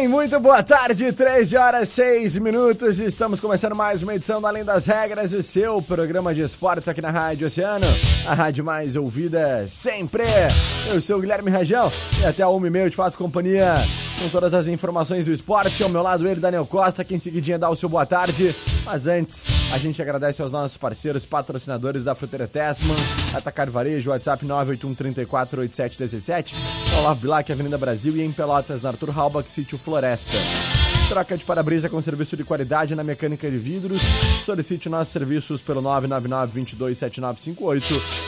[0.00, 3.00] Bem, muito boa tarde, 13 horas 6 minutos.
[3.00, 7.02] Estamos começando mais uma edição do Além das Regras, o seu programa de esportes aqui
[7.02, 7.86] na Rádio Oceano,
[8.26, 10.22] a rádio mais ouvida sempre.
[10.90, 13.74] Eu sou o Guilherme Rajão e até a 1 e eu te faço companhia
[14.20, 15.82] com todas as informações do esporte.
[15.82, 18.54] Ao meu lado, ele, Daniel Costa, que em seguidinha dá o seu boa tarde.
[18.84, 22.94] Mas antes, a gente agradece aos nossos parceiros patrocinadores da Fruteira Tessman,
[23.34, 26.52] Atacar Varejo, WhatsApp 981348717,
[26.98, 30.36] Olavo Bilac, Avenida Brasil e em Pelotas, na Arthur Halbach, Sítio Floresta.
[31.08, 34.02] Troca de para-brisa com serviço de qualidade na mecânica de vidros.
[34.44, 37.82] Solicite nossos serviços pelo 999-227958,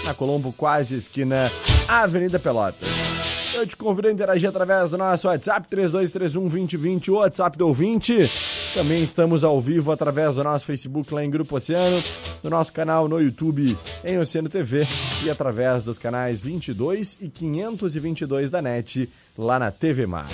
[0.05, 1.53] na Colombo, quase esquina,
[1.87, 3.32] Avenida Pelotas.
[3.63, 8.29] Eu te convido a interagir através do nosso WhatsApp 3231-2020, o WhatsApp do ouvinte.
[8.75, 12.03] Também estamos ao vivo através do nosso Facebook lá em Grupo Oceano,
[12.43, 14.85] do nosso canal no YouTube em Oceano TV
[15.25, 20.27] e através dos canais 22 e 522 da NET lá na TV Mar.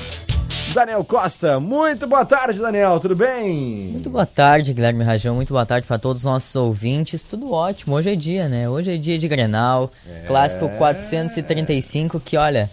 [0.73, 3.91] Daniel Costa, muito boa tarde, Daniel, tudo bem?
[3.93, 7.95] Muito boa tarde, Guilherme Rajão, muito boa tarde para todos os nossos ouvintes, tudo ótimo,
[7.95, 8.71] hoje é dia, né?
[8.71, 10.27] Hoje é dia de Grenal, é...
[10.27, 12.71] clássico 435, que olha,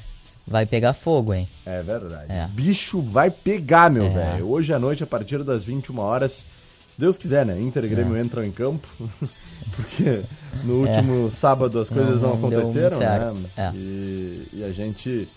[0.48, 1.48] vai pegar fogo, hein?
[1.66, 2.32] É verdade.
[2.32, 2.48] É.
[2.48, 4.10] Bicho vai pegar, meu é.
[4.10, 4.50] velho.
[4.50, 6.46] Hoje à noite, a partir das 21 horas,
[6.86, 7.60] se Deus quiser, né?
[7.60, 8.22] Inter e Grêmio é.
[8.22, 8.88] entram em campo.
[9.76, 10.24] Porque
[10.64, 10.90] no é.
[10.90, 13.34] último sábado as coisas não, não aconteceram, né?
[13.58, 13.72] É.
[13.74, 15.28] E, e a gente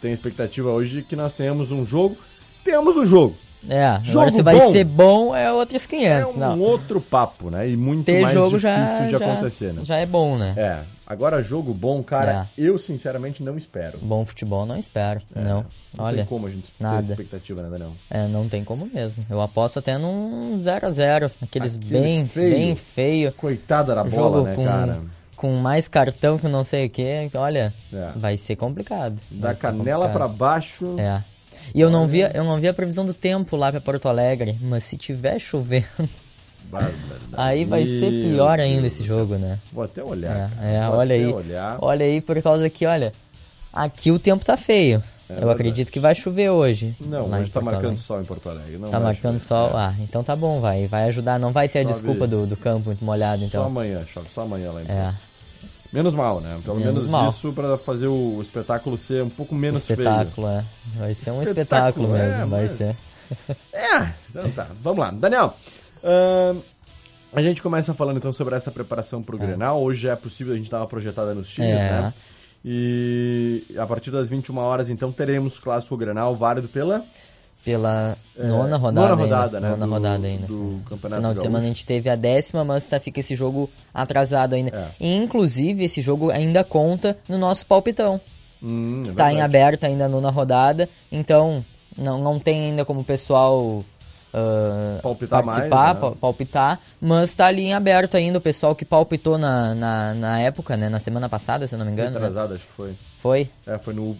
[0.00, 2.16] tem expectativa hoje de que nós tenhamos um jogo.
[2.62, 3.36] Temos um jogo.
[3.68, 6.60] É, jogo agora se vai bom, ser bom é outros 500, é um não.
[6.60, 7.68] outro papo, né?
[7.68, 9.84] E muito Ter mais jogo difícil já, de já, acontecer, né?
[9.84, 10.54] Já é bom, né?
[10.56, 10.80] É.
[11.10, 12.62] Agora, jogo bom, cara, é.
[12.62, 13.98] eu sinceramente não espero.
[13.98, 15.40] Bom futebol não espero, é.
[15.40, 15.66] não.
[15.96, 17.02] Não Olha, tem como a gente nada.
[17.02, 17.92] ter expectativa, né, Daniel?
[18.08, 19.26] É, não tem como mesmo.
[19.28, 22.54] Eu aposto até num 0x0, aqueles Aquele bem feio.
[22.54, 23.32] bem feio.
[23.32, 25.00] Coitada da bola, jogo né, com, cara?
[25.34, 28.12] Com mais cartão que não sei o que, olha, é.
[28.14, 29.20] vai ser complicado.
[29.32, 30.94] Da canela para baixo.
[30.96, 31.24] É.
[31.74, 34.58] E eu não, via, eu não vi a previsão do tempo lá para Porto Alegre,
[34.60, 35.86] mas se tiver chovendo.
[37.32, 39.58] aí vai ser pior ainda esse jogo, né?
[39.72, 40.50] Vou até olhar.
[40.62, 41.26] É, é olha aí.
[41.26, 41.78] Olhar.
[41.80, 43.12] Olha aí, por causa que, olha,
[43.72, 45.02] aqui o tempo tá feio.
[45.28, 45.54] É eu verdade.
[45.54, 46.96] acredito que vai chover hoje.
[47.00, 48.78] Não, hoje tá marcando sol em Porto Alegre.
[48.78, 49.70] Não tá marcando chover.
[49.70, 49.78] sol.
[49.78, 49.84] É.
[49.84, 50.88] Ah, então tá bom, vai.
[50.88, 51.38] Vai ajudar.
[51.38, 51.90] Não vai ter chove.
[51.90, 53.62] a desculpa do, do campo muito molhado, então.
[53.62, 54.28] Só amanhã, chove.
[54.28, 55.14] Só amanhã lá em É.
[55.92, 56.58] Menos mal, né?
[56.64, 60.58] Pelo menos, menos isso para fazer o, espetáculo ser um pouco menos espetáculo, feio.
[60.58, 60.98] é.
[60.98, 62.70] Vai ser um espetáculo, mesmo, é, vai mas...
[62.72, 62.96] ser.
[63.72, 64.66] É, então tá.
[64.82, 65.12] Vamos lá.
[65.12, 65.54] Daniel,
[66.02, 66.60] uh,
[67.32, 69.46] a gente começa falando então sobre essa preparação para o é.
[69.46, 69.80] Grenal.
[69.80, 71.90] Hoje é possível, a gente estava projetada nos times, é.
[71.90, 72.12] né?
[72.64, 77.04] E a partir das 21 horas, então, teremos clássico Grenal válido pela
[77.64, 79.08] pela é, nona rodada.
[79.08, 79.68] Nona rodada, ainda, né?
[79.70, 80.46] Nona do, rodada ainda.
[80.46, 81.20] Do campeonato.
[81.20, 84.70] Final de semana a gente teve a décima, mas tá, fica esse jogo atrasado ainda.
[84.76, 84.88] É.
[84.98, 88.20] E, inclusive, esse jogo ainda conta no nosso palpitão.
[88.62, 90.88] Hum, é tá em aberto ainda a nona rodada.
[91.10, 91.64] Então,
[91.96, 93.84] não, não tem ainda como o pessoal
[94.34, 96.18] uh, palpitar participar, mais, né?
[96.20, 100.76] palpitar, mas está ali em aberto ainda o pessoal que palpitou na, na, na, época,
[100.76, 100.88] né?
[100.88, 102.16] Na semana passada, se eu não me engano.
[102.16, 102.54] Atrasada, né?
[102.54, 102.96] acho que foi.
[103.16, 103.50] Foi?
[103.66, 104.16] É, foi no,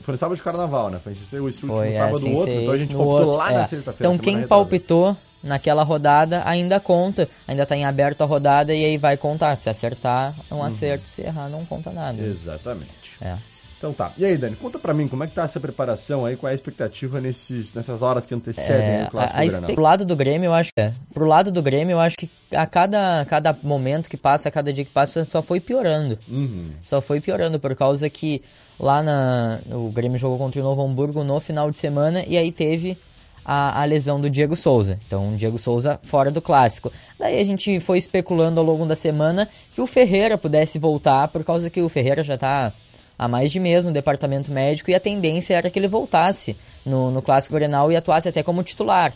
[0.00, 1.00] foi no sábado de carnaval, né?
[1.02, 3.54] Foi esse último foi, sábado é, outro, então a gente palpitou outro, lá é.
[3.54, 4.14] na sexta-feira.
[4.14, 8.98] Então quem palpitou naquela rodada ainda conta, ainda está em aberto a rodada e aí
[8.98, 9.56] vai contar.
[9.56, 10.64] Se acertar, é um uhum.
[10.64, 12.22] acerto, se errar, não conta nada.
[12.22, 13.16] Exatamente.
[13.20, 13.36] É.
[13.78, 14.12] Então tá.
[14.18, 16.52] E aí, Dani, conta pra mim como é que tá essa preparação aí, qual é
[16.52, 20.16] a expectativa nesses, nessas horas que antecedem é, o clássico a, a Pro lado do
[20.16, 20.92] Grêmio, eu acho que é.
[21.14, 24.72] Pro lado do Grêmio, eu acho que a cada, cada momento que passa, a cada
[24.72, 26.18] dia que passa, só foi piorando.
[26.28, 26.70] Uhum.
[26.82, 28.42] Só foi piorando, por causa que
[28.80, 29.60] lá na.
[29.70, 32.98] O Grêmio jogou contra o Novo Hamburgo no final de semana e aí teve
[33.44, 34.98] a, a, lesão do Diego Souza.
[35.06, 36.92] Então, o Diego Souza fora do clássico.
[37.18, 41.44] Daí a gente foi especulando ao longo da semana que o Ferreira pudesse voltar, por
[41.44, 42.72] causa que o Ferreira já tá
[43.18, 47.10] há mais de mês no departamento médico e a tendência era que ele voltasse no,
[47.10, 49.12] no Clássico Grenal e atuasse até como titular.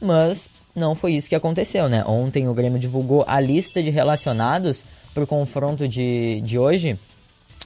[0.00, 2.04] Mas não foi isso que aconteceu, né?
[2.06, 6.98] Ontem o Grêmio divulgou a lista de relacionados para o confronto de, de hoje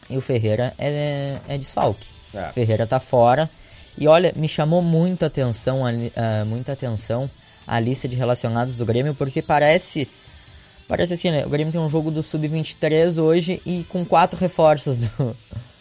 [0.08, 2.08] e o Ferreira é, é desfalque.
[2.32, 2.52] É.
[2.52, 3.50] Ferreira tá fora
[3.98, 7.28] E olha, me chamou muita atenção, uh, muita atenção
[7.66, 10.08] a lista de relacionados do Grêmio, porque parece.
[10.90, 11.46] Parece assim, né?
[11.46, 15.36] O Grêmio tem um jogo do Sub-23 hoje e com quatro reforços do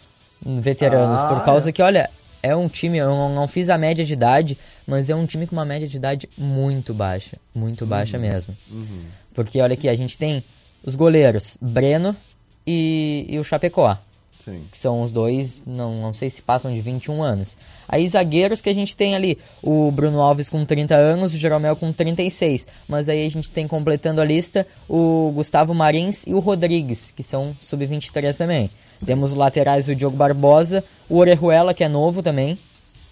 [0.62, 1.20] veteranos.
[1.20, 1.72] Ah, por causa é.
[1.72, 2.08] que, olha,
[2.40, 5.48] é um time, eu não, não, fiz a média de idade, mas é um time
[5.48, 7.36] com uma média de idade muito baixa.
[7.52, 8.22] Muito baixa uhum.
[8.22, 8.56] mesmo.
[8.70, 9.02] Uhum.
[9.34, 10.44] Porque olha aqui, a gente tem
[10.84, 12.16] os goleiros Breno
[12.64, 13.98] e, e o Chapecó.
[14.44, 14.64] Sim.
[14.70, 17.58] Que são os dois, não, não sei se passam de 21 anos.
[17.86, 21.76] Aí zagueiros que a gente tem ali, o Bruno Alves com 30 anos, o Jeromel
[21.76, 22.66] com 36.
[22.88, 27.22] Mas aí a gente tem completando a lista o Gustavo Marins e o Rodrigues, que
[27.22, 28.70] são sub-23 também.
[28.98, 29.06] Sim.
[29.06, 32.58] Temos os laterais o Diogo Barbosa, o Orejuela, que é novo também,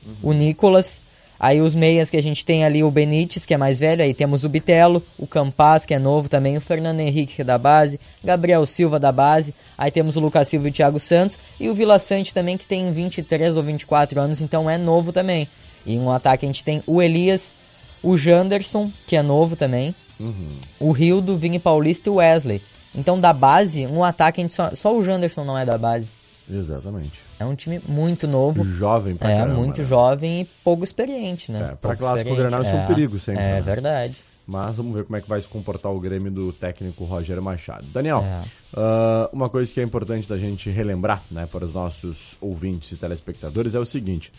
[0.05, 0.31] uhum.
[0.31, 1.03] o Nicolas,
[1.41, 4.13] Aí os meias que a gente tem ali, o Benítez, que é mais velho, aí
[4.13, 7.57] temos o Bitelo, o Campas, que é novo também, o Fernando Henrique, que é da
[7.57, 11.69] base, Gabriel Silva da base, aí temos o Lucas Silva e o Thiago Santos, e
[11.69, 15.49] o Vila Sante também, que tem 23 ou 24 anos, então é novo também.
[15.87, 17.57] E no ataque a gente tem o Elias,
[18.03, 20.49] o Janderson, que é novo também, uhum.
[20.81, 22.61] o Rildo, Vini Paulista e o Wesley.
[22.95, 26.11] Então da base, no ataque, a gente só, só o Janderson não é da base.
[26.51, 27.28] Exatamente.
[27.39, 28.65] É um time muito novo.
[28.65, 29.87] Jovem pra É, caramba, muito né?
[29.87, 31.61] jovem e pouco experiente, né?
[31.61, 33.43] É, pra pouco clássico Grenal isso é um perigo sempre.
[33.43, 33.61] É né?
[33.61, 34.25] verdade.
[34.47, 37.87] Mas vamos ver como é que vai se comportar o Grêmio do técnico Rogério Machado.
[37.89, 38.41] Daniel, é.
[38.81, 42.97] uh, uma coisa que é importante da gente relembrar né, para os nossos ouvintes e
[42.97, 44.33] telespectadores é o seguinte.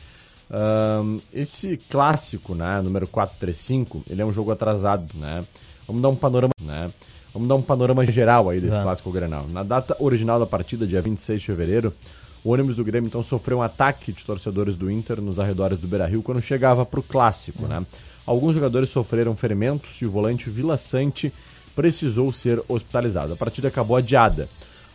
[0.49, 5.45] Uh, esse clássico, né, número 435, ele é um jogo atrasado, né?
[5.85, 6.89] Vamos dar um panorama, né?
[7.31, 8.85] Vamos dar um panorama geral aí desse Vamos.
[8.85, 9.45] clássico Grenal.
[9.49, 11.93] Na data original da partida, dia 26 de fevereiro,
[12.43, 15.87] o ônibus do Grêmio então sofreu um ataque de torcedores do Inter nos arredores do
[15.87, 17.85] Beira-Rio quando chegava para o clássico, né?
[18.25, 21.33] Alguns jogadores sofreram ferimentos e o volante Vila Sante
[21.75, 23.33] precisou ser hospitalizado.
[23.33, 24.47] A partida acabou adiada.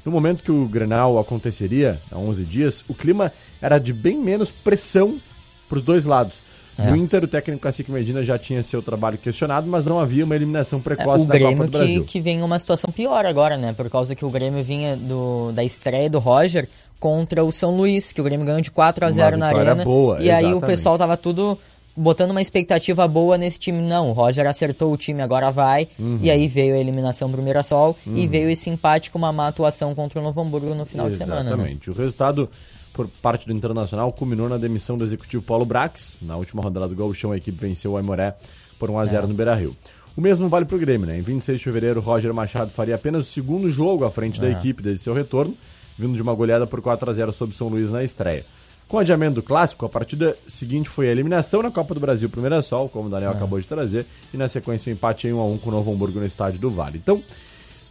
[0.05, 4.50] No momento que o Grenal aconteceria, há 11 dias, o clima era de bem menos
[4.50, 5.20] pressão
[5.69, 6.43] para os dois lados.
[6.79, 6.91] É.
[6.91, 10.35] No Inter, o técnico Cacique Medina já tinha seu trabalho questionado, mas não havia uma
[10.35, 12.05] eliminação precoce é, da Copa do que, Brasil.
[12.05, 13.73] que vem uma situação pior agora, né?
[13.73, 16.69] Por causa que o Grêmio vinha do, da estreia do Roger
[16.99, 19.85] contra o São Luís, que o Grêmio ganhou de 4 a 0 na arena.
[19.85, 20.47] Boa, e exatamente.
[20.47, 21.59] aí o pessoal tava tudo
[21.97, 23.81] botando uma expectativa boa nesse time.
[23.81, 25.88] Não, o Roger acertou o time, agora vai.
[25.99, 26.19] Uhum.
[26.20, 28.17] E aí veio a eliminação pro Mirassol uhum.
[28.17, 31.19] e veio esse empate com uma má atuação contra o Novo Hamburgo no final Exatamente.
[31.19, 31.43] de semana.
[31.43, 31.50] Né?
[31.50, 31.91] Exatamente.
[31.91, 32.50] O resultado
[32.94, 36.17] por parte do Internacional culminou na demissão do executivo Paulo Brax.
[36.23, 38.37] Na última rodada do Gauchão, a equipe venceu o Aimoré
[38.79, 39.29] por 1 a 0 é.
[39.29, 39.76] no Beira-Rio.
[40.17, 41.19] O mesmo vale para o Grêmio, né?
[41.19, 44.43] Em 26 de fevereiro, Roger Machado faria apenas o segundo jogo à frente é.
[44.43, 45.56] da equipe desde seu retorno,
[45.99, 48.46] vindo de uma goleada por 4 a 0 sobre São Luís na estreia.
[48.87, 52.31] Com o adiamento do clássico, a partida seguinte foi a eliminação na Copa do Brasil
[52.31, 53.35] para o Mirassol, como o Daniel é.
[53.35, 55.73] acabou de trazer, e na sequência o um empate em 1 a 1 com o
[55.73, 56.99] Novo Hamburgo no estádio do Vale.
[56.99, 57.20] Então,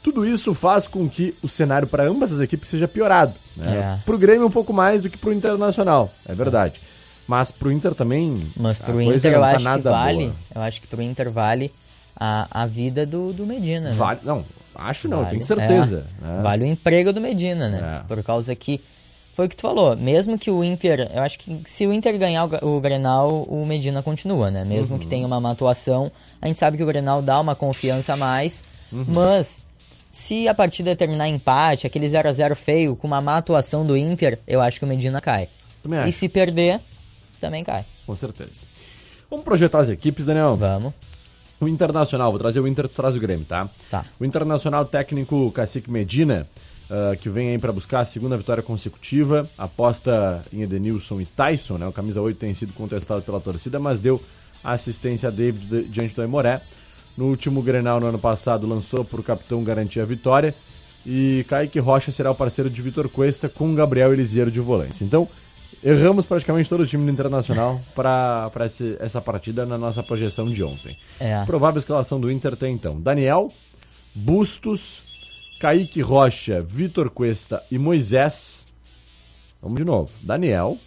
[0.03, 3.33] tudo isso faz com que o cenário para ambas as equipes seja piorado.
[3.55, 3.77] Né?
[3.77, 3.99] É.
[4.05, 6.81] Para o Grêmio um pouco mais do que para o Internacional, é verdade.
[7.25, 8.37] Mas para o Inter também.
[8.57, 10.33] Mas para o Inter eu tá acho que vale.
[10.53, 11.71] Eu acho que para o Inter vale
[12.19, 13.89] a, a vida do, do Medina.
[13.89, 13.95] Né?
[13.95, 14.43] Vale, não,
[14.75, 16.05] acho não, vale, tenho certeza.
[16.21, 16.41] É, né?
[16.43, 18.01] Vale o emprego do Medina, né?
[18.01, 18.07] É.
[18.07, 18.81] Por causa que
[19.33, 22.17] foi o que tu falou, mesmo que o Inter, eu acho que se o Inter
[22.19, 24.65] ganhar o, o Grenal, o Medina continua, né?
[24.65, 24.99] Mesmo uhum.
[24.99, 26.11] que tenha uma má atuação,
[26.41, 29.05] a gente sabe que o Grenal dá uma confiança a mais, uhum.
[29.07, 29.63] mas
[30.13, 33.97] se a partida terminar empate, aquele 0 a 0 feio, com uma má atuação do
[33.97, 35.49] Inter, eu acho que o Medina cai.
[36.05, 36.79] E se perder,
[37.41, 37.83] também cai.
[38.05, 38.67] Com certeza.
[39.27, 40.55] Vamos projetar as equipes, Daniel?
[40.55, 40.93] Vamos.
[41.59, 43.67] O Internacional, vou trazer o Inter, traz o Grêmio, tá?
[43.89, 44.05] Tá.
[44.19, 46.47] O Internacional técnico Cacique Medina,
[46.91, 51.79] uh, que vem aí para buscar a segunda vitória consecutiva, aposta em Edenilson e Tyson,
[51.79, 51.87] né?
[51.87, 54.21] O camisa 8 tem sido contestado pela torcida, mas deu
[54.63, 56.61] assistência a David diante do Aimoré.
[57.17, 60.53] No último Grenal no ano passado lançou para o capitão garantir a vitória.
[61.05, 65.03] E Kaique Rocha será o parceiro de Vitor Cuesta com Gabriel Elisiero de volante.
[65.03, 65.27] Então,
[65.83, 68.49] erramos praticamente todo o time do Internacional para
[68.99, 70.97] essa partida na nossa projeção de ontem.
[71.19, 71.43] É.
[71.45, 73.51] Provável escalação do Inter tem então Daniel,
[74.15, 75.03] Bustos,
[75.59, 78.65] Kaique Rocha, Vitor Cuesta e Moisés.
[79.61, 80.11] Vamos de novo.
[80.21, 80.77] Daniel,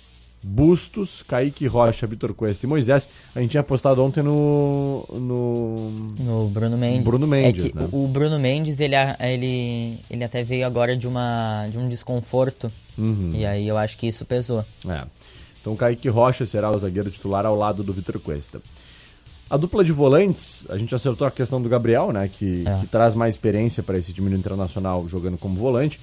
[0.49, 3.11] Bustos, Kaique Rocha, Vitor Cuesta e Moisés.
[3.35, 5.05] A gente tinha postado ontem no.
[5.13, 7.09] No, no Bruno Mendes.
[7.09, 7.89] Bruno Mendes, é né?
[7.91, 12.73] O Bruno Mendes, ele, ele, ele até veio agora de, uma, de um desconforto.
[12.97, 13.31] Uhum.
[13.35, 14.65] E aí eu acho que isso pesou.
[14.89, 15.03] É.
[15.61, 18.63] Então Kaique Rocha será o zagueiro titular ao lado do Vitor Cuesta.
[19.51, 22.29] A dupla de volantes, a gente acertou a questão do Gabriel, né?
[22.29, 22.79] Que, é.
[22.79, 25.99] que traz mais experiência para esse time internacional jogando como volante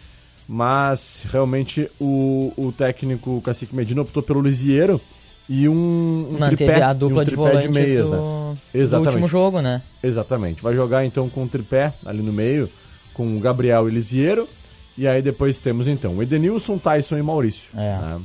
[0.47, 4.99] mas realmente o, o técnico Cacique Medina optou pelo Lisieiro
[5.47, 8.57] e um, um Manteve tripé, a dupla um de volantes de meias, do, né?
[8.73, 9.03] Exatamente.
[9.03, 9.81] do último jogo, né?
[10.01, 10.61] Exatamente.
[10.61, 12.69] Vai jogar então com um tripé ali no meio,
[13.13, 14.47] com o Gabriel e Lisieiro.
[14.97, 17.77] E aí depois temos então o Edenilson, Tyson e Maurício.
[17.77, 17.97] É.
[17.97, 18.21] Né?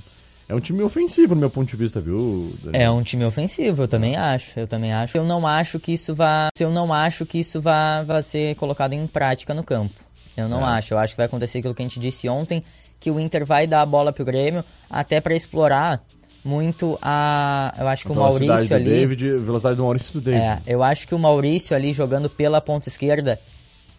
[0.49, 2.55] É um time ofensivo, no meu ponto de vista, viu?
[2.63, 2.83] Daniel?
[2.83, 4.59] É um time ofensivo, eu também acho.
[4.59, 5.19] Eu também acho.
[5.19, 6.49] Eu não acho que isso vá.
[6.59, 10.08] Eu não acho que isso vá, vá ser colocado em prática no campo.
[10.41, 10.79] Eu não É.
[10.79, 10.95] acho.
[10.95, 12.63] Eu acho que vai acontecer aquilo que a gente disse ontem,
[13.01, 16.01] que o Inter vai dar a bola pro Grêmio, até para explorar
[16.45, 17.75] muito a.
[17.79, 18.85] Eu acho que o velocidade Maurício do ali.
[18.85, 20.43] David, velocidade do Maurício do David.
[20.43, 23.39] É, eu acho que o Maurício ali jogando pela ponta esquerda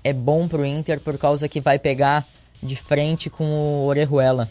[0.03, 2.25] é bom pro Inter por causa que vai pegar
[2.63, 4.49] de frente com o Orejuela,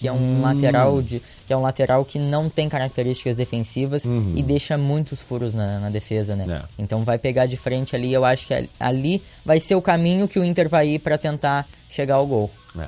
[0.00, 0.40] que é um Hum.
[0.42, 4.04] lateral de, que é um lateral que não tem características defensivas
[4.34, 6.44] e deixa muitos furos na, na defesa, né?
[6.46, 6.52] Uhum.
[6.52, 6.62] É.
[6.78, 10.38] Então vai pegar de frente ali, eu acho que ali- vai ser o caminho que
[10.38, 12.50] o Inter vai ir para tentar chegar ao gol.
[12.78, 12.86] É.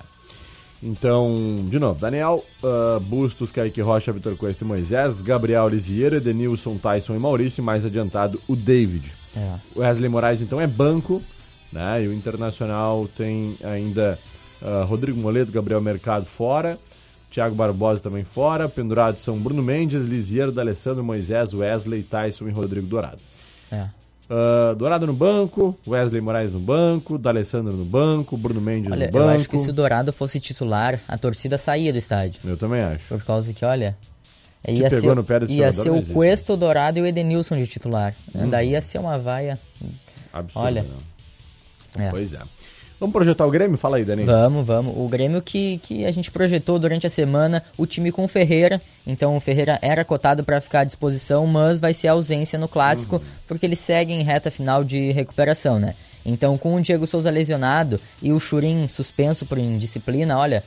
[0.82, 1.36] Então,
[1.68, 7.14] de novo, Daniel, ah, Bustos, Kaique Rocha, Vitor Cuesta e Moisés, Gabriel Lisieira, Edenilson, Tyson
[7.14, 9.12] e Maurício, mais adiantado o David.
[9.36, 9.54] É.
[9.76, 11.22] O Wesley Moraes, então, é banco,
[11.72, 12.02] né?
[12.02, 14.18] E o Internacional tem ainda
[14.60, 16.78] ah, Rodrigo Moledo, Gabriel Mercado fora,
[17.32, 22.86] Thiago Barbosa também fora, pendurados são Bruno Mendes, Lisieira, D'Alessandro, Moisés, Wesley, Tyson e Rodrigo
[22.86, 23.18] Dourado.
[23.70, 23.88] É.
[24.28, 29.12] Ah, Dourado no banco, Wesley Moraes no banco, D'Alessandro no banco, Bruno Mendes Olha, no
[29.12, 29.24] banco.
[29.24, 32.40] eu acho que se o Dourado fosse titular, a torcida saía do estádio.
[32.44, 33.08] Eu também acho.
[33.08, 33.96] Por causa que, olha.
[34.68, 36.06] Ia pegou ser, no pé desse ia ser não o.
[36.06, 38.14] Cuesta, o Dourado e o Edenilson de titular.
[38.32, 38.46] né?
[38.46, 39.58] Daí ia ser uma vaia.
[40.32, 40.82] Absurdo, Olha.
[40.82, 42.06] né?
[42.06, 42.10] É.
[42.10, 42.40] Pois é.
[43.02, 43.76] Vamos projetar o Grêmio?
[43.76, 44.22] Fala aí, Dani.
[44.22, 44.94] Vamos, vamos.
[44.96, 48.80] O Grêmio que, que a gente projetou durante a semana, o time com o Ferreira.
[49.04, 53.16] Então o Ferreira era cotado para ficar à disposição, mas vai ser ausência no clássico,
[53.16, 53.22] Uhum.
[53.48, 55.96] porque ele segue em reta final de recuperação, né?
[56.24, 60.62] Então com o Diego Souza lesionado e o Churin suspenso por indisciplina, olha,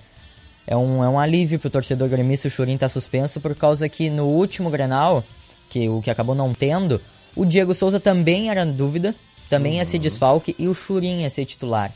[0.67, 4.09] é um, é um alívio pro torcedor gremista o Churin tá suspenso, por causa que
[4.09, 5.23] no último Grenal,
[5.69, 6.99] que o que acabou não tendo,
[7.33, 9.15] o Diego Souza também era dúvida,
[9.49, 11.93] também ia ser desfalque e o Churin ia ser titular.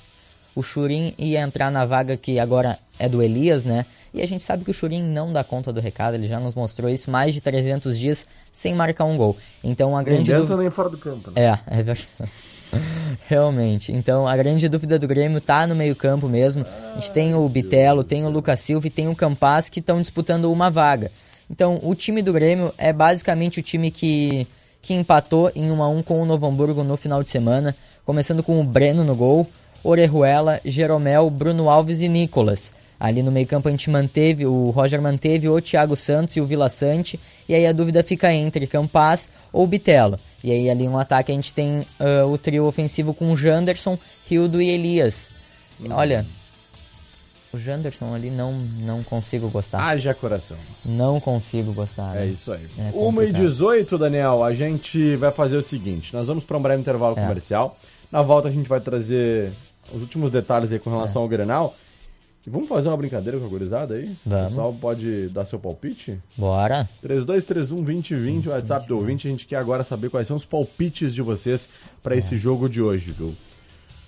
[0.55, 3.85] O Churin ia entrar na vaga que agora é do Elias, né?
[4.13, 6.55] E a gente sabe que o Churin não dá conta do recado, ele já nos
[6.55, 9.37] mostrou isso mais de 300 dias sem marcar um gol.
[9.63, 10.61] Então a Nem grande dentro dúvida...
[10.61, 11.31] nem fora do campo.
[11.31, 11.45] Né?
[11.45, 12.09] É, é verdade.
[13.27, 13.91] Realmente.
[13.91, 16.65] Então a grande dúvida do Grêmio tá no meio-campo mesmo.
[16.91, 20.01] A gente tem o Bitelo, tem o Lucas Silva e tem o Campas que estão
[20.01, 21.11] disputando uma vaga.
[21.49, 24.47] Então o time do Grêmio é basicamente o time que,
[24.81, 27.75] que empatou em 1 a 1 com o Novo Hamburgo no final de semana,
[28.05, 29.47] começando com o Breno no gol,
[29.83, 32.73] Orejuela, Jeromel, Bruno Alves e Nicolas.
[32.99, 36.67] Ali no meio-campo a gente manteve, o Roger manteve o Thiago Santos e o Vila
[36.67, 37.17] Sante,
[37.47, 40.19] e aí a dúvida fica entre Campas ou Bitelo.
[40.43, 44.61] E aí ali no ataque a gente tem ah, o trio ofensivo com Janderson, Rildo
[44.61, 45.31] e Elias.
[45.91, 46.25] Olha,
[47.53, 49.81] o Janderson ali não, não consigo gostar.
[49.81, 50.57] Haja coração.
[50.83, 52.17] Não consigo gostar.
[52.17, 52.27] É né?
[52.27, 52.67] isso aí.
[52.77, 53.35] É 1 e complicado.
[53.41, 57.21] 18, Daniel, a gente vai fazer o seguinte: nós vamos para um breve intervalo É.
[57.21, 57.77] comercial.
[58.11, 59.51] Na volta a gente vai trazer
[59.93, 61.75] os últimos detalhes aí com relação ao Grenal.
[62.47, 64.17] Vamos fazer uma brincadeira com a gurizada aí?
[64.25, 64.45] Vamos.
[64.45, 66.17] O pessoal pode dar seu palpite?
[66.35, 66.89] Bora.
[67.03, 69.27] 3231-2020, o WhatsApp do ouvinte.
[69.27, 71.69] A gente quer agora saber quais são os palpites de vocês
[72.01, 73.35] para esse jogo de hoje, viu?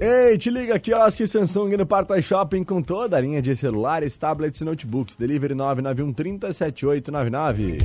[0.00, 4.60] Ei, te liga, quiosque Samsung no Parta Shopping com toda a linha de celulares, tablets
[4.60, 5.16] e notebooks.
[5.16, 7.78] Delivery 991 30 7899.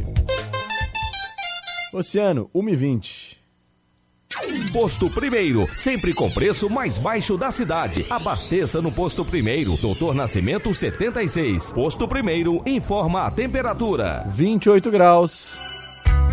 [1.91, 3.37] Oceano, 1,20.
[4.71, 8.05] Posto Primeiro, sempre com preço mais baixo da cidade.
[8.09, 11.71] Abasteça no Posto Primeiro, Doutor Nascimento 76.
[11.71, 14.23] Posto Primeiro, informa a temperatura.
[14.27, 15.72] 28 graus.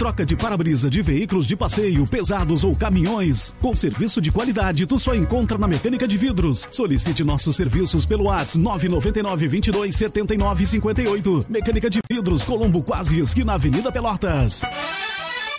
[0.01, 3.55] Troca de para-brisa de veículos de passeio, pesados ou caminhões.
[3.61, 6.67] Com serviço de qualidade, tu só encontra na Mecânica de Vidros.
[6.71, 11.47] Solicite nossos serviços pelo WhatsApp 999 22 79 58.
[11.51, 14.63] Mecânica de Vidros, Colombo Quase, esquina Avenida Pelotas.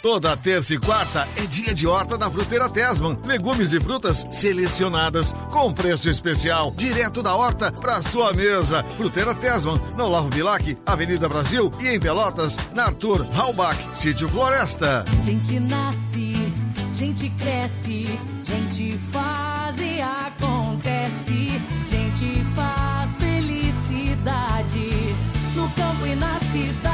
[0.01, 3.19] Toda terça e quarta é dia de horta da Fruteira Tesman.
[3.23, 8.83] Legumes e frutas selecionadas com preço especial, direto da horta para sua mesa.
[8.97, 15.05] Fruteira Tesman, no Olavo Bilac, Avenida Brasil e em Pelotas, na Arthur Halbach, Sítio Floresta.
[15.23, 16.51] Gente nasce,
[16.95, 24.89] gente cresce, gente faz e acontece, gente faz felicidade
[25.55, 26.90] no campo e na cidade.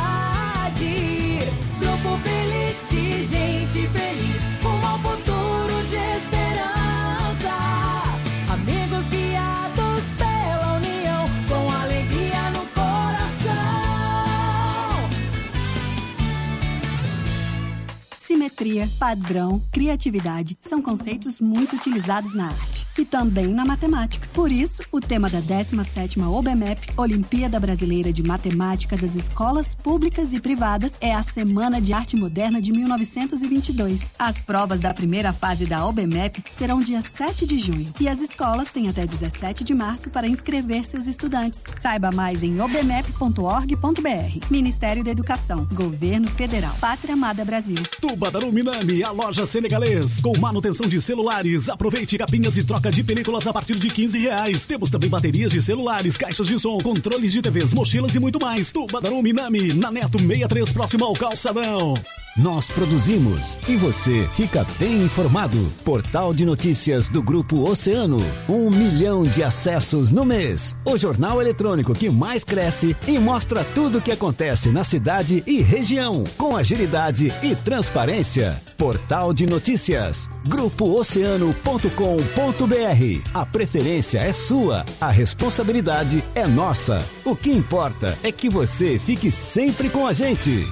[18.58, 24.28] Simetria, padrão, criatividade são conceitos muito utilizados na arte e também na matemática.
[24.34, 30.40] Por isso, o tema da 17ª OBMEP, Olimpíada Brasileira de Matemática das Escolas Públicas e
[30.40, 34.10] Privadas, é a Semana de Arte Moderna de 1922.
[34.18, 38.72] As provas da primeira fase da OBMEP serão dia 7 de junho e as escolas
[38.72, 41.64] têm até 17 de março para inscrever seus estudantes.
[41.80, 44.48] Saiba mais em obmep.org.br.
[44.50, 47.78] Ministério da Educação, Governo Federal, Pátria Amada Brasil.
[48.02, 50.22] Tubarão Minami, a loja senegalês.
[50.22, 51.70] Com manutenção de celulares.
[51.70, 54.66] Aproveite capinhas e troca de películas a partir de 15 reais.
[54.66, 58.72] Temos também baterias de celulares, caixas de som, controles de TVs, mochilas e muito mais.
[58.72, 61.94] Tubarão Minami, na Neto 63, próximo ao Calçadão.
[62.38, 65.58] Nós produzimos e você fica bem informado.
[65.84, 68.24] Portal de notícias do Grupo Oceano.
[68.48, 70.78] Um milhão de acessos no mês.
[70.86, 75.64] O jornal eletrônico que mais cresce e mostra tudo o que acontece na cidade e
[75.64, 76.24] região.
[76.38, 78.62] Com agilidade e transparência.
[78.78, 80.30] Portal de notícias.
[80.48, 83.30] GrupoOceano.com.br.
[83.34, 84.86] A preferência é sua.
[85.02, 87.04] A responsabilidade é nossa.
[87.26, 90.68] O que importa é que você fique sempre com a gente.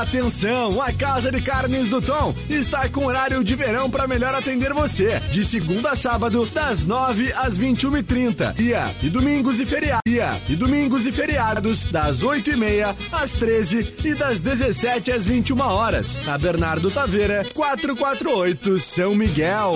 [0.00, 4.72] Atenção, a Casa de Carnes do Tom está com horário de verão para melhor atender
[4.72, 5.20] você.
[5.30, 8.54] De segunda a sábado, das 9 às 21h30.
[8.54, 10.00] Dia e domingos e feriados.
[10.06, 16.24] Dia e domingos e feriados, das 8h30 às 13 e das 17 às 21 horas.
[16.24, 19.74] Na Bernardo Taveira, 448 São Miguel.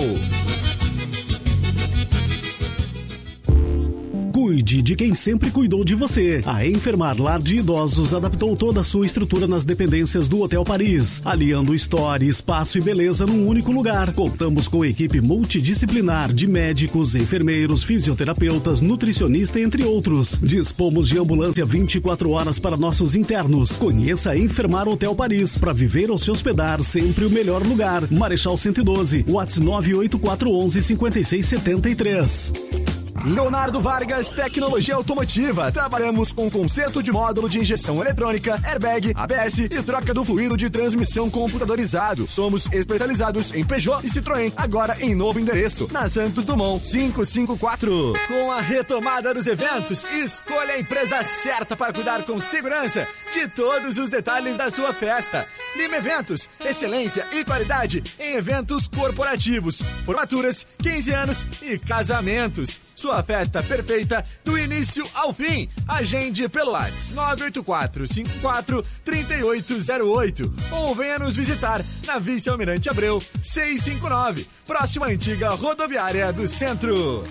[4.45, 6.39] Cuide de quem sempre cuidou de você.
[6.45, 11.19] A Enfermar Lar de Idosos adaptou toda a sua estrutura nas dependências do Hotel Paris,
[11.25, 14.13] aliando história, espaço e beleza num único lugar.
[14.13, 20.37] Contamos com equipe multidisciplinar de médicos, enfermeiros, fisioterapeutas, nutricionista, entre outros.
[20.39, 23.79] Dispomos de ambulância 24 horas para nossos internos.
[23.79, 28.03] Conheça a Enfermar Hotel Paris para viver ou se hospedar sempre o melhor lugar.
[28.11, 32.84] Marechal 112, Whats 98411 5673.
[33.23, 35.71] Leonardo Vargas Tecnologia Automotiva.
[35.71, 40.69] Trabalhamos com conserto de módulo de injeção eletrônica, airbag, ABS e troca do fluido de
[40.69, 42.25] transmissão computadorizado.
[42.29, 48.13] Somos especializados em Peugeot e Citroën, agora em novo endereço, na Santos Dumont 554.
[48.27, 53.97] Com a retomada dos eventos, escolha a empresa certa para cuidar com segurança de todos
[53.97, 55.47] os detalhes da sua festa.
[55.75, 62.79] Lima Eventos, excelência e qualidade em eventos corporativos, formaturas, 15 anos e casamentos.
[62.95, 65.69] Sua festa perfeita do início ao fim.
[65.87, 74.47] Agende pelo WhatsApp 984 54 3808 ou venha nos visitar na Vice Almirante Abreu 659,
[74.65, 77.23] próxima antiga rodoviária do centro.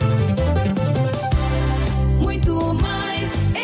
[2.21, 3.64] Muito mais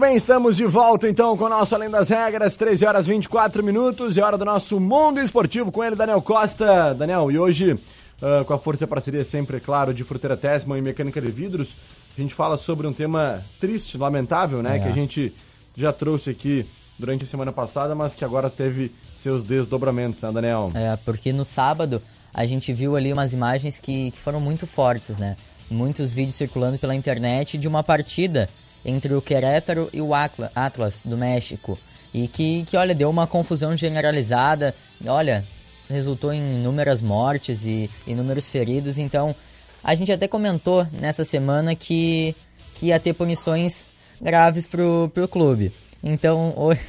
[0.00, 4.16] Bem, estamos de volta então com o nosso Além das Regras, 13 horas 24 minutos,
[4.16, 6.94] é hora do nosso Mundo Esportivo com ele, Daniel Costa.
[6.94, 10.78] Daniel, e hoje, uh, com a força e parceria sempre, é claro, de Fruteira Tessman
[10.78, 11.76] e Mecânica de Vidros,
[12.16, 14.76] a gente fala sobre um tema triste, lamentável, né?
[14.76, 14.78] É.
[14.78, 15.34] Que a gente
[15.76, 16.66] já trouxe aqui
[16.98, 20.70] durante a semana passada, mas que agora teve seus desdobramentos, né, Daniel?
[20.72, 22.00] É, porque no sábado
[22.32, 25.36] a gente viu ali umas imagens que, que foram muito fortes, né?
[25.70, 28.48] Muitos vídeos circulando pela internet de uma partida
[28.84, 31.78] entre o Querétaro e o Atla- Atlas do México.
[32.12, 34.74] E que, que, olha, deu uma confusão generalizada.
[35.06, 35.44] Olha,
[35.88, 38.98] resultou em inúmeras mortes e inúmeros feridos.
[38.98, 39.34] Então,
[39.82, 42.34] a gente até comentou nessa semana que,
[42.74, 43.90] que ia ter punições
[44.20, 45.72] graves pro, pro clube.
[46.02, 46.80] Então, hoje.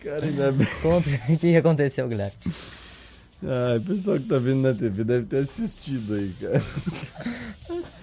[0.00, 0.66] Cara, ainda bem.
[0.82, 2.32] Conta o que aconteceu, Guilherme.
[3.42, 6.62] Ai, o pessoal que tá vendo na TV deve ter assistido aí, cara.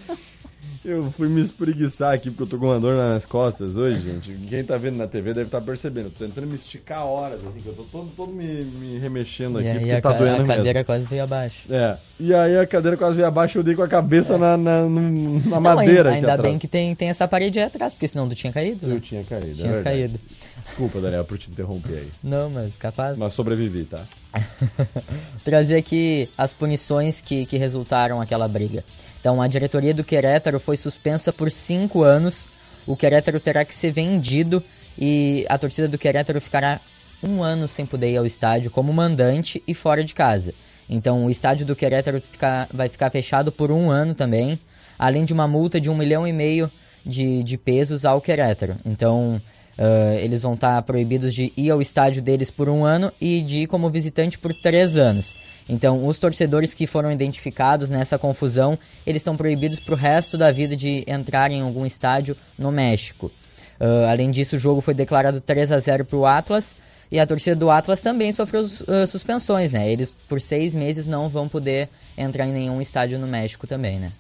[0.89, 4.32] Eu fui me espreguiçar aqui porque eu tô com uma dor nas costas hoje, gente.
[4.47, 6.06] Quem tá vendo na TV deve estar percebendo.
[6.08, 9.60] Eu tô tentando me esticar horas, assim, que eu tô todo, todo me, me remexendo
[9.60, 10.56] aqui E, porque a, tá doendo a mesmo.
[10.56, 11.63] cadeira quase veio abaixo.
[11.69, 11.97] É.
[12.17, 15.39] E aí a cadeira quase veio abaixo, eu dei com a cabeça na, na, no-
[15.41, 18.30] na Não, madeira ainda, ainda bem que tem, tem essa parede aí atrás, porque senão
[18.30, 18.86] tu tinha caído.
[18.88, 19.00] Eu né?
[19.04, 19.84] tinha caído, é Tinhas verdade.
[19.84, 20.19] caído.
[20.63, 22.08] Desculpa, Daniel, por te interromper aí.
[22.23, 23.19] Não, mas capaz.
[23.19, 24.04] Mas sobrevivi, tá?
[25.43, 28.86] Trazer aqui as punições que, que resultaram aquela briga.
[29.19, 32.47] Então, a diretoria do Querétaro foi suspensa por cinco anos.
[32.86, 34.63] O Querétaro terá que ser vendido
[34.97, 36.80] e a torcida do Querétaro ficará
[37.21, 40.53] um ano sem poder ir ao estádio como mandante e fora de casa.
[40.89, 44.60] Então o estádio do Querétaro fica- vai ficar fechado por um ano também,
[44.97, 46.71] além de uma multa de um milhão e meio
[47.06, 48.77] de, de pesos ao Querétaro.
[48.86, 49.41] Então
[49.78, 53.60] ah, eles vão estar proibidos de ir ao estádio deles por um ano e de
[53.60, 55.36] ir como visitante por três anos.
[55.70, 60.52] Então, os torcedores que foram identificados nessa confusão, eles estão proibidos para o resto da
[60.52, 63.32] vida de entrar em algum estádio no México.
[63.80, 66.76] Ah, além disso, o jogo foi declarado 3 a 0 para o Atlas
[67.12, 69.92] e a torcida do Atlas também sofreu ah, suspensões, né?
[69.92, 71.88] Eles por seis meses não vão poder
[72.18, 74.12] entrar em nenhum estádio no México também, né?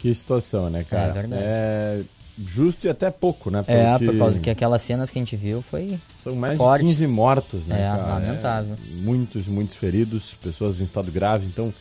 [0.00, 1.10] Que situação, né, cara?
[1.10, 1.42] É verdade.
[1.44, 2.00] É
[2.46, 3.62] justo e até pouco, né?
[3.66, 6.86] É, Porque por causa que aquelas cenas que a gente viu foi São mais fortes.
[6.86, 8.02] de 15 mortos, né, É, cara?
[8.14, 8.74] lamentável.
[8.82, 11.46] É, muitos, muitos feridos, pessoas em estado grave.
[11.46, 11.72] Então,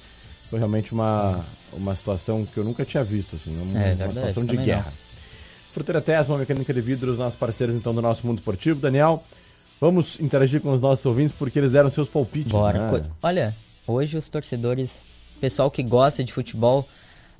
[0.49, 1.43] foi realmente uma,
[1.73, 3.55] uma situação que eu nunca tinha visto, assim.
[3.55, 4.91] Uma, É, uma verdade, situação de guerra.
[5.71, 8.79] Fruteira Tesma, Mecânica de Vidros, nossos parceiros, então, do nosso mundo esportivo.
[8.81, 9.23] Daniel,
[9.79, 12.91] vamos interagir com os nossos ouvintes porque eles deram seus palpites, Bora.
[12.91, 13.03] né?
[13.23, 13.55] Olha,
[13.87, 15.05] hoje os torcedores,
[15.39, 16.85] pessoal que gosta de futebol,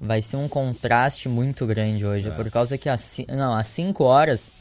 [0.02, 2.28] vai ser um contraste muito grande hoje.
[2.28, 2.32] É.
[2.32, 4.52] Por causa que às, não, às 5 horas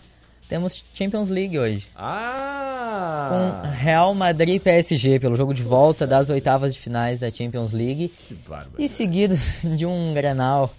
[0.49, 1.87] temos Champions League hoje.
[1.97, 3.29] Ah!
[3.63, 7.73] Com Real Madrid e PSG, pelo jogo de volta das oitavas de finais da Champions
[7.73, 8.09] League.
[8.09, 8.75] Que bárbaro.
[8.79, 9.35] E seguido
[9.77, 10.71] de um Grenal.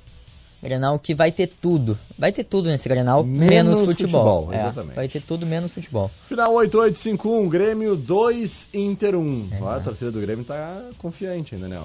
[0.62, 1.98] Grenal que vai ter tudo.
[2.20, 4.42] Vai ter tudo nesse Grenal, Menos menos, futebol.
[4.46, 4.96] futebol, É, exatamente.
[4.96, 6.12] vai ter tudo menos futebol.
[6.26, 9.50] Final 8851, Grêmio 2, Inter 1.
[9.54, 9.58] É.
[9.64, 11.82] Ó, a torcida do Grêmio tá confiante ainda, né?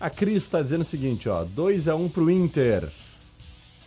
[0.00, 2.88] A Cris tá dizendo o seguinte, ó, 2x1 pro Inter.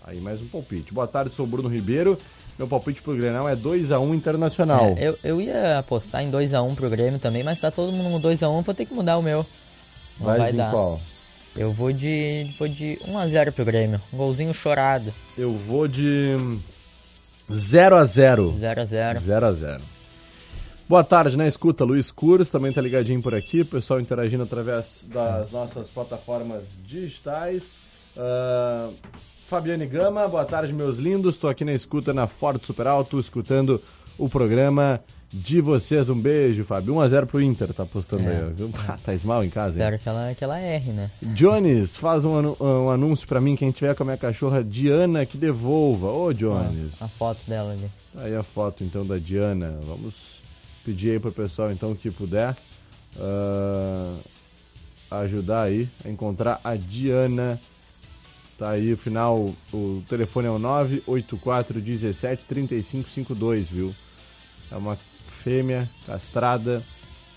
[0.04, 0.94] Aí mais um palpite.
[0.94, 2.18] Boa tarde, sou o Bruno Ribeiro.
[2.58, 4.94] Meu palpite pro Grenal é 2x1 Internacional.
[4.98, 8.20] É, eu, eu ia apostar em 2x1 pro Grêmio também, mas tá todo mundo no
[8.20, 9.46] 2x1, vou ter que mudar o meu.
[10.20, 10.72] Não Vai vai em dar.
[10.72, 11.00] qual?
[11.56, 14.02] Eu vou de, vou de 1x0 pro Grêmio.
[14.12, 15.14] Um golzinho chorado.
[15.38, 16.36] Eu vou de
[17.50, 18.60] 0x0.
[18.60, 19.16] 0x0.
[19.18, 19.82] 0x0.
[20.92, 25.08] Boa tarde, na escuta, Luiz Cures também tá ligadinho por aqui, o pessoal interagindo através
[25.10, 27.80] das nossas plataformas digitais.
[28.18, 28.90] Ah,
[29.46, 31.36] Fabiane Gama, boa tarde, meus lindos.
[31.36, 33.82] Estou aqui na escuta na Ford Super Alto, escutando
[34.18, 35.00] o programa
[35.32, 36.10] de vocês.
[36.10, 36.94] Um beijo, Fábio.
[36.96, 38.36] 1x0 pro Inter, tá postando É.
[38.48, 38.72] aí?
[38.90, 39.78] Ah, tá mal em casa, hein?
[39.78, 41.10] Espero que ela, que ela erre, né?
[41.22, 45.26] Jones, faz um, anu- um anúncio pra mim, quem tiver com a minha cachorra Diana,
[45.26, 46.12] que devolva.
[46.12, 47.02] Ô, Jones.
[47.02, 47.90] A foto dela ali.
[48.14, 49.80] Tá Aí a foto então da Diana.
[49.88, 50.42] Vamos
[50.84, 52.56] pedir aí pro pessoal então que puder
[53.20, 54.18] ah,
[55.12, 57.60] ajudar aí a encontrar a Diana.
[58.58, 63.96] Tá aí o final, o telefone é o 984 17 3552, viu?
[64.72, 66.84] É uma fêmea castrada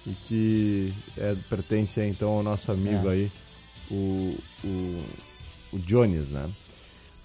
[0.07, 3.13] e que é, pertence então ao nosso amigo É.
[3.13, 3.33] aí,
[3.91, 5.05] o, o,
[5.73, 6.51] o Jones, né?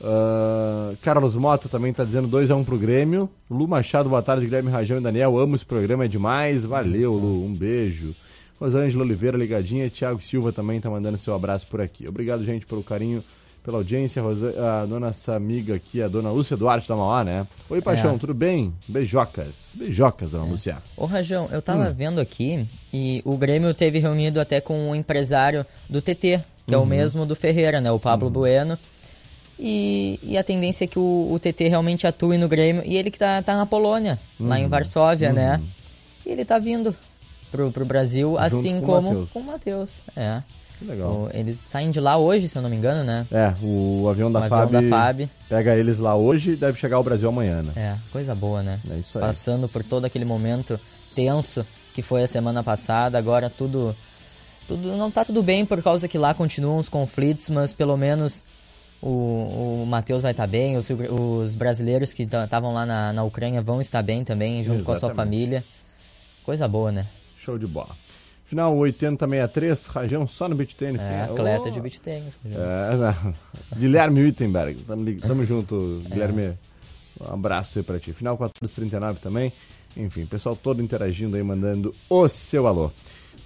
[0.02, 3.30] Ah, Carlos Mota também tá dizendo 2x1 pro Grêmio.
[3.50, 5.38] Lu Machado, boa tarde, Guilherme Rajão e Daniel.
[5.38, 6.64] Amo esse programa, é demais.
[6.64, 7.46] Valeu, Lu.
[7.46, 8.16] Um beijo.
[8.60, 9.90] Rosângela Oliveira ligadinha.
[9.90, 12.08] Thiago Silva também tá mandando seu abraço por aqui.
[12.08, 13.24] Obrigado, gente, pelo carinho,
[13.64, 14.22] pela audiência.
[14.22, 17.48] A nossa amiga aqui, a dona Lúcia Duarte da Mauá, né?
[17.70, 18.18] Oi, Paixão, É.
[18.18, 18.74] tudo bem?
[18.88, 19.76] Beijocas.
[19.78, 20.78] Beijocas, dona Lúcia.
[20.98, 21.94] Ô Rajão, eu tava Hum.
[21.94, 26.78] vendo aqui e o Grêmio teve reunido até com o empresário do TT, que é
[26.78, 26.84] Uhum.
[26.84, 27.92] o mesmo do Ferreira, né?
[27.92, 28.78] O Pablo Bueno.
[29.62, 32.82] E, e a tendência é que o, o TT realmente atue no Grêmio.
[32.86, 34.62] E ele que tá, tá na Polônia, lá Uhum.
[34.64, 35.62] em Varsóvia, né?
[36.26, 36.96] E ele tá vindo
[37.52, 39.32] pro, pro Brasil, assim com como Matheus.
[39.32, 40.04] com o Matheus.
[40.16, 40.42] É.
[40.78, 41.30] Que legal.
[41.34, 43.28] Eles saem de lá hoje, se eu não me engano, né?
[43.30, 45.30] É, o avião da O avião da FAB.
[45.50, 47.74] pega eles lá hoje e deve chegar ao Brasil amanhã, né?
[47.76, 48.80] É, coisa boa, né?
[48.90, 49.26] É isso aí.
[49.26, 50.80] Passando por todo aquele momento
[51.14, 53.94] tenso que foi a semana passada, agora tudo
[54.70, 58.46] tudo não tá tudo bem por causa que lá continuam os conflitos, mas pelo menos
[59.02, 63.62] o, o Matheus vai estar bem, os, os brasileiros que estavam lá na, na Ucrânia
[63.62, 65.16] vão estar bem também, junto com a sua Exatamente.
[65.36, 65.66] família.
[66.44, 67.08] Coisa boa, né?
[67.38, 67.90] Show de bola.
[68.46, 71.04] Final 8063, Rajão só no beat tênis.
[71.04, 71.32] É, cara.
[71.34, 71.72] atleta Oh!
[71.72, 72.40] de beach tennis.
[72.46, 73.34] É, não.
[73.78, 74.82] Guilherme Wittenberg.
[74.82, 76.58] Tamo, tamo junto, Guilherme.
[77.22, 78.12] Um abraço aí pra ti.
[78.12, 79.54] Final 439 também.
[79.96, 82.92] Enfim, pessoal todo interagindo aí, mandando o seu alô.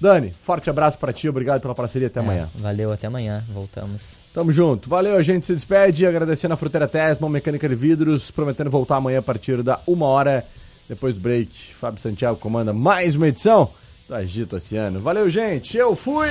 [0.03, 2.49] Dani, forte abraço pra ti, obrigado pela parceria, até É, amanhã.
[2.55, 3.41] valeu, até amanhã.
[3.49, 4.19] Voltamos.
[4.33, 4.89] Tamo junto.
[4.89, 9.19] Valeu, a gente se despede, agradecendo a Fruteira Tesma, Mecânica de Vidros, prometendo voltar amanhã
[9.19, 10.45] a partir da uma hora,
[10.89, 11.73] depois do break.
[11.73, 13.69] Fábio Santiago comanda mais uma edição
[14.07, 14.99] do Agito Oceano.
[14.99, 16.27] Valeu, gente, eu fui!